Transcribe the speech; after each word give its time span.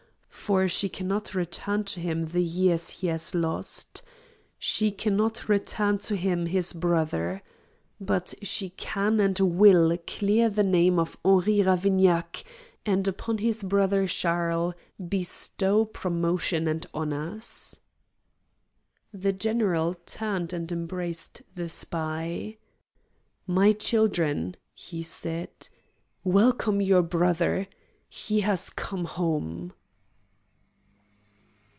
For 0.31 0.67
she 0.67 0.89
cannot 0.89 1.33
return 1.35 1.83
to 1.85 1.99
him 2.01 2.25
the 2.25 2.41
years 2.41 2.89
he 2.89 3.07
has 3.07 3.33
lost. 3.35 4.01
She 4.59 4.89
cannot 4.91 5.47
return 5.47 5.97
to 5.99 6.15
him 6.17 6.45
his 6.47 6.73
brother. 6.73 7.41
But 8.01 8.33
she 8.41 8.71
can 8.71 9.19
and 9.21 9.39
will 9.39 9.97
clear 10.07 10.49
the 10.49 10.63
name 10.63 10.97
of 10.99 11.15
Henri 11.23 11.61
Ravignac, 11.61 12.43
and 12.85 13.07
upon 13.07 13.37
his 13.37 13.61
brother 13.63 14.07
Charles 14.07 14.73
bestow 15.07 15.85
promotion 15.85 16.67
and 16.67 16.85
honors." 16.93 17.79
The 19.13 19.31
general 19.33 19.93
turned 20.05 20.51
and 20.53 20.69
embraced 20.69 21.43
the 21.55 21.69
spy. 21.69 22.57
"My 23.47 23.71
children," 23.73 24.55
he 24.73 25.01
said, 25.03 25.69
"welcome 26.25 26.81
your 26.81 27.03
brother. 27.03 27.67
He 28.09 28.41
has 28.41 28.69
come 28.71 29.05
home." 29.05 29.71